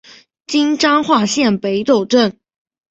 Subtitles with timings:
[0.47, 2.39] 今彰化县北斗镇。